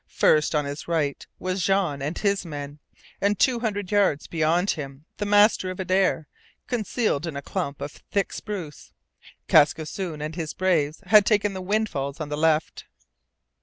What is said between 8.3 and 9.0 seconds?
spruce,